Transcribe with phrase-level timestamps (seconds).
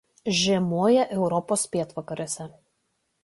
[0.37, 2.49] Žiemoja Europos pietvakariuose.